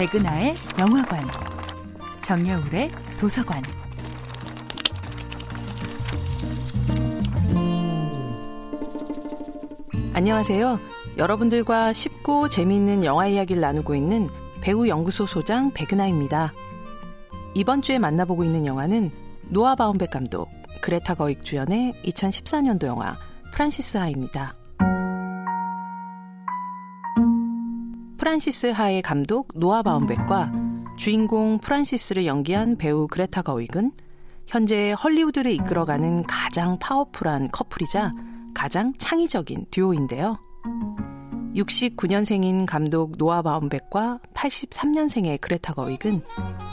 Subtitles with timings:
[0.00, 1.28] 백은하의 영화관,
[2.22, 3.62] 정여울의 도서관.
[10.14, 10.80] 안녕하세요.
[11.18, 14.30] 여러분들과 쉽고 재미있는 영화 이야기를 나누고 있는
[14.62, 16.54] 배우 연구소 소장 백은하입니다.
[17.54, 19.10] 이번 주에 만나보고 있는 영화는
[19.50, 20.48] 노아 바움백 감독,
[20.80, 23.18] 그레타 거익 주연의 2014년도 영화
[23.52, 24.54] 프란시스 하입니다.
[28.20, 30.52] 프란시스 하의 감독 노아 바움백과
[30.98, 33.92] 주인공 프란시스를 연기한 배우 그레타 거익은
[34.46, 38.12] 현재 헐리우드를 이끌어가는 가장 파워풀한 커플이자
[38.52, 40.38] 가장 창의적인 듀오인데요.
[41.56, 46.20] 69년생인 감독 노아 바움백과 83년생의 그레타 거익은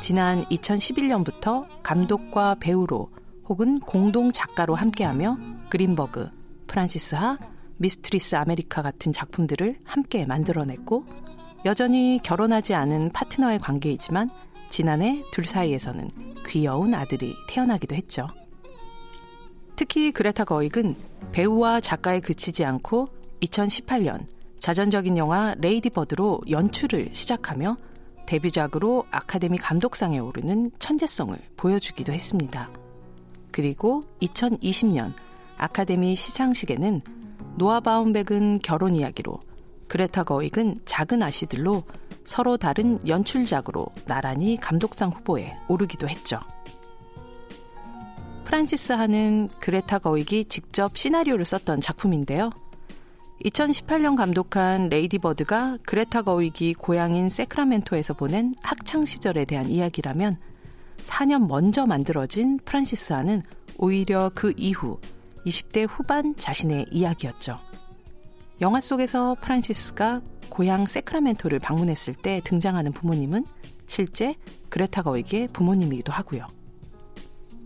[0.01, 3.09] 지난 2011년부터 감독과 배우로
[3.47, 5.37] 혹은 공동 작가로 함께하며
[5.69, 6.29] 그린버그,
[6.67, 7.37] 프란시스 하,
[7.77, 11.05] 미스트리스 아메리카 같은 작품들을 함께 만들어냈고
[11.65, 14.29] 여전히 결혼하지 않은 파트너의 관계이지만
[14.69, 16.09] 지난해 둘 사이에서는
[16.45, 18.27] 귀여운 아들이 태어나기도 했죠.
[19.75, 20.95] 특히 그레타 거익은
[21.31, 23.09] 배우와 작가에 그치지 않고
[23.41, 24.25] 2018년
[24.59, 27.77] 자전적인 영화 레이디 버드로 연출을 시작하며
[28.25, 32.69] 데뷔작으로 아카데미 감독상에 오르는 천재성을 보여주기도 했습니다.
[33.51, 35.13] 그리고 2020년
[35.57, 37.01] 아카데미 시상식에는
[37.55, 39.39] 노아 바움백은 결혼 이야기로
[39.87, 41.83] 그레타 거익은 작은 아씨들로
[42.23, 46.39] 서로 다른 연출작으로 나란히 감독상 후보에 오르기도 했죠.
[48.45, 52.49] 프란시스 하는 그레타 거익이 직접 시나리오를 썼던 작품인데요.
[53.43, 60.37] 2018년 감독한 레이디 버드가 그레타 거익이 고향인 세크라멘토에서 보낸 학창 시절에 대한 이야기라면
[61.05, 63.43] 4년 먼저 만들어진 프란시스 하는
[63.77, 64.99] 오히려 그 이후
[65.45, 67.59] 20대 후반 자신의 이야기였죠.
[68.59, 73.45] 영화 속에서 프란시스가 고향 세크라멘토를 방문했을 때 등장하는 부모님은
[73.85, 74.35] 실제
[74.69, 76.47] 그레타 거익의 부모님이기도 하고요.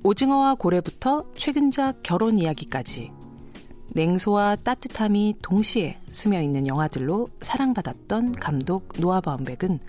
[0.04, 3.12] 오징어와 고래부터 최근작 결혼 이야기까지
[3.94, 9.80] 냉소와 따뜻함이 동시에 스며 있는 영화들로 사랑받았던 감독 노아 바움백은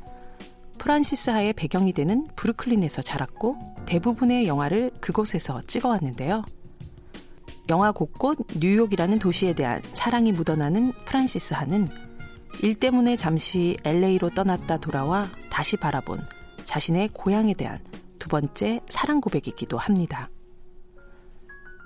[0.79, 6.45] 프란시스하의 배경이 되는 브루클린에서 자랐고 대부분의 영화를 그곳에서 찍어왔는데요.
[7.73, 11.89] 영화 곳곳 뉴욕이라는 도시에 대한 사랑이 묻어나는 프란시스 하는
[12.63, 16.21] 일 때문에 잠시 LA로 떠났다 돌아와 다시 바라본
[16.65, 17.79] 자신의 고향에 대한
[18.19, 20.29] 두 번째 사랑 고백이기도 합니다.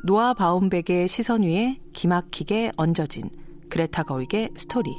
[0.05, 3.31] 노아 바움백의 시선 위에 기막히게 얹어진
[3.71, 4.91] 그레타 거익의 스토리.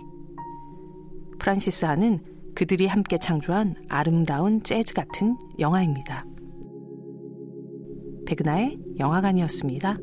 [1.38, 2.24] 프란시스 하는
[2.56, 6.24] 그들이 함께 창조한 아름다운 재즈 같은 영화입니다.
[8.26, 9.98] 백은하의 영화관이었습니다.